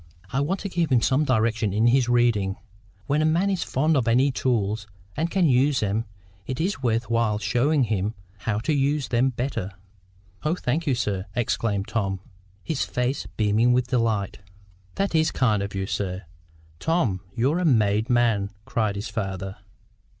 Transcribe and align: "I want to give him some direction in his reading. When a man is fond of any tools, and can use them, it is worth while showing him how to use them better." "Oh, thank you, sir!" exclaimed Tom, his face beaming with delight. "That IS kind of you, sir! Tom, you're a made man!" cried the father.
"I 0.33 0.39
want 0.39 0.59
to 0.61 0.67
give 0.69 0.91
him 0.91 1.03
some 1.03 1.25
direction 1.25 1.73
in 1.73 1.85
his 1.85 2.09
reading. 2.09 2.55
When 3.05 3.21
a 3.21 3.23
man 3.25 3.51
is 3.51 3.61
fond 3.61 3.95
of 3.95 4.07
any 4.07 4.31
tools, 4.31 4.87
and 5.15 5.29
can 5.29 5.45
use 5.45 5.79
them, 5.81 6.05
it 6.47 6.59
is 6.59 6.81
worth 6.81 7.07
while 7.11 7.37
showing 7.37 7.83
him 7.83 8.15
how 8.39 8.57
to 8.61 8.73
use 8.73 9.09
them 9.09 9.29
better." 9.29 9.69
"Oh, 10.41 10.55
thank 10.55 10.87
you, 10.87 10.95
sir!" 10.95 11.27
exclaimed 11.35 11.87
Tom, 11.87 12.19
his 12.63 12.83
face 12.83 13.27
beaming 13.37 13.73
with 13.73 13.89
delight. 13.89 14.39
"That 14.95 15.13
IS 15.13 15.29
kind 15.29 15.61
of 15.61 15.75
you, 15.75 15.85
sir! 15.85 16.23
Tom, 16.79 17.21
you're 17.35 17.59
a 17.59 17.63
made 17.65 18.09
man!" 18.09 18.49
cried 18.65 18.95
the 18.95 19.01
father. 19.01 19.57